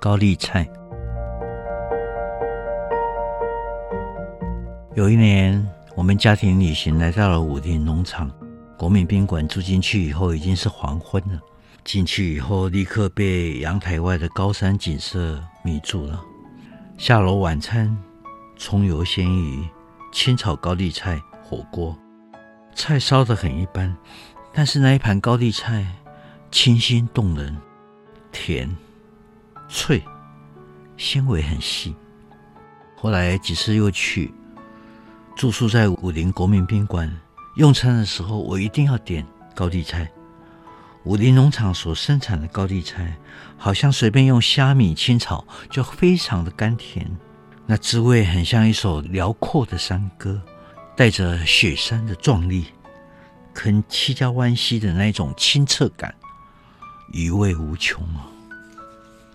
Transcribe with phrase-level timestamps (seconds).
[0.00, 0.68] 高丽菜。
[4.94, 5.66] 有一年，
[5.96, 8.30] 我们家庭旅行来到了武陵农场
[8.76, 11.40] 国民宾馆，住进去以后已经是黄昏了。
[11.84, 16.20] 进去以后，立刻被阳台外的高山景色迷住了。
[16.96, 17.96] 下楼晚餐，
[18.56, 19.66] 葱油鲜鱼、
[20.12, 21.96] 清炒高丽菜火锅，
[22.74, 23.96] 菜烧得很一般，
[24.52, 25.86] 但是那一盘高丽菜
[26.50, 27.56] 清新动人，
[28.30, 28.68] 甜。
[29.68, 30.02] 脆，
[30.96, 31.94] 纤维很细。
[32.96, 34.32] 后来几次又去
[35.36, 37.08] 住宿在武陵国民宾馆
[37.56, 39.24] 用餐的时候，我一定要点
[39.54, 40.10] 高丽菜。
[41.04, 43.16] 武陵农场所生产的高丽菜，
[43.56, 47.08] 好像随便用虾米清炒就非常的甘甜，
[47.66, 50.42] 那滋味很像一首辽阔的山歌，
[50.96, 52.66] 带着雪山的壮丽，
[53.54, 56.14] 跟七家湾溪的那种清澈感，
[57.12, 58.26] 余味无穷啊。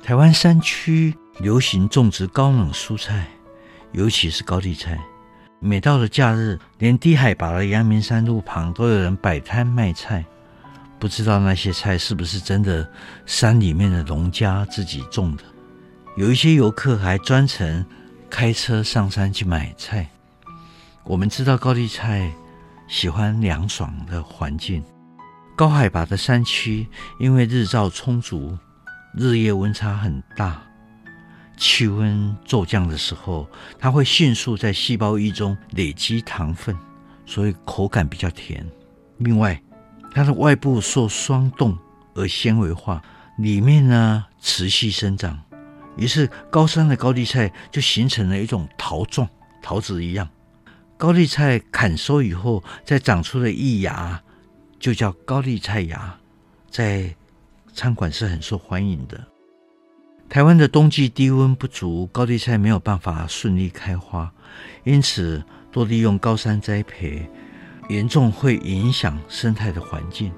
[0.04, 3.26] 台湾山区流行种植高冷蔬菜，
[3.94, 5.00] 尤其是高丽菜。
[5.62, 10.26] 每到了假日，连低海拔的阳明山路旁都有人摆摊卖菜。
[11.00, 12.86] 不知道那些菜是不是真的
[13.26, 15.44] 山里面的农家自己种的？
[16.18, 17.86] 有一些游客还专程
[18.30, 20.10] 开车上山去买菜。
[21.06, 22.30] 我们知道高丽菜
[22.90, 24.84] 喜欢凉爽的环境，
[25.56, 28.58] 高海拔的山区因为日照充足。
[29.16, 30.60] 日夜温差很大，
[31.56, 36.76] 气温骤降的时候，它会迅速在细胞液中累积糖分，
[37.24, 38.66] 所以口感比较甜。
[39.20, 39.62] 另外，
[40.12, 41.78] 它的外部受霜冻
[42.16, 43.00] 而纤维化，
[43.38, 45.40] 里面呢持续生长，
[45.96, 49.30] 于是高山的高丽菜就形成了一种桃状，
[49.62, 50.28] 桃子一样。
[50.98, 54.20] 高丽菜砍收以后，再长出的异芽
[54.80, 56.18] 就叫高丽菜芽，
[56.72, 57.16] 在。
[57.74, 59.20] 餐馆是很受欢迎的。
[60.30, 64.32] 台湾的冬季低温不足，高丽菜没有办法顺利开花，
[64.84, 67.28] 因此多利用高山栽培，
[67.90, 70.32] 严重会影响生态的环境。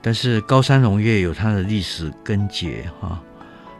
[0.00, 3.20] 但是高山农业有它的历史根结哈，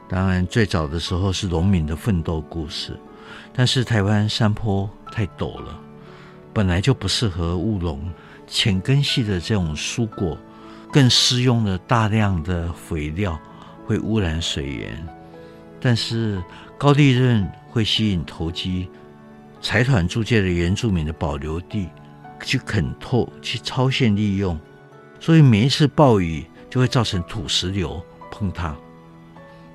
[0.09, 2.99] 当然最早的时候是农民的奋斗故事。
[3.53, 5.81] 但是台湾山坡太陡了，
[6.53, 8.13] 本来就不适合务农，
[8.47, 10.37] 浅根系的这种蔬果。
[10.93, 13.39] 更施用了大量的肥料，
[13.85, 15.07] 会污染水源，
[15.81, 16.43] 但是
[16.79, 18.89] 高利润会吸引投机
[19.61, 21.89] 财团租借的原住民的保留地
[22.43, 24.59] 去垦透、去超限利用，
[25.21, 28.75] 所以每一次暴雨就会造成土石流崩塌。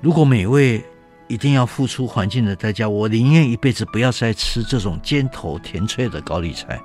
[0.00, 0.84] 如果每位
[1.28, 6.80] 一定要付出环境的代价，我宁愿一辈子不要再吃这种尖头甜脆的高丽菜。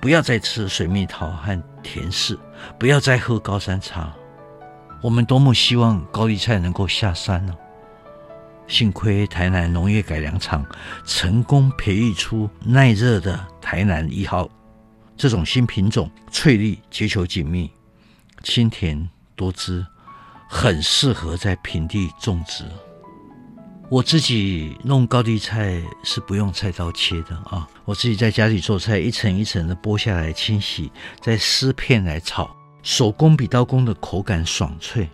[0.00, 2.38] 不要再吃水蜜桃和甜柿，
[2.78, 4.12] 不要再喝高山茶。
[5.02, 7.54] 我们多么希望高丽菜能够下山呢？
[8.68, 10.66] 幸亏台南农业改良场
[11.04, 14.48] 成功培育出耐热的台南一号
[15.16, 17.70] 这种新品种，翠绿、结球紧密、
[18.42, 19.86] 清甜多汁，
[20.48, 22.64] 很适合在平地种植。
[23.88, 32.50] 我自己弄高丽菜是不用菜刀切的啊，我自己在家里做菜，一层一层的剥下来清洗，再撕片来炒，
[32.82, 35.08] 手工比刀工的口感爽脆。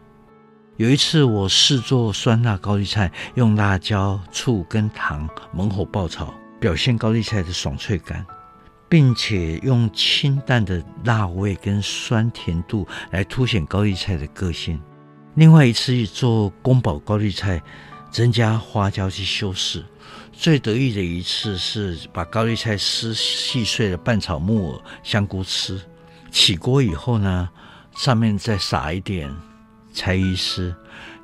[0.79, 8.25] 有一次我试做酸辣高丽菜，用辣椒、醋跟糖猛火爆炒，表现高丽菜的爽脆感，
[8.89, 14.81] 并且用清淡的辣味跟酸甜度来凸显高丽菜的个性。
[15.35, 17.63] 另外一次做宫保高丽菜。
[18.13, 19.83] 增加花椒去修饰，
[20.33, 25.81] 最得意的一次是把高丽菜撕细碎的拌炒木耳、香菇丝。
[26.31, 27.49] 起锅以后呢，
[27.97, 29.35] 上面再撒一点
[29.95, 30.75] 柴鱼丝。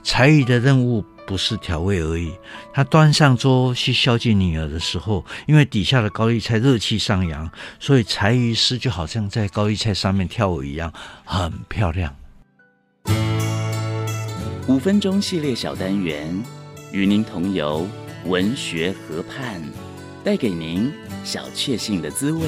[0.02, 2.32] 柴鱼的任务不是调味而已，
[2.72, 10.90] 他端上桌去孝敬女儿的时候，因为底下的高丽菜热气上扬，所以柴鱼丝就好像在高丽菜上面跳舞一样，
[11.24, 12.14] 很漂亮。
[14.66, 16.57] 五分钟系列小单元。
[16.90, 17.86] 与您同游
[18.24, 19.62] 文学河畔，
[20.24, 20.90] 带给您
[21.22, 22.40] 小确幸的滋味。